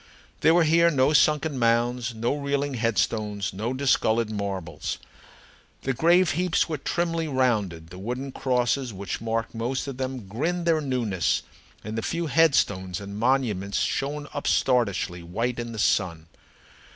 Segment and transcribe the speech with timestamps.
[0.39, 4.97] There were here no sunken mounds, no reeling headstones, no discolored marbles.
[5.83, 10.65] The grave heaps were trimly rounded, the wooden crosses which marked most of them grinned
[10.65, 11.43] their newness,
[11.83, 16.25] and the few headstones and monuments shone upstartishly white in the sun.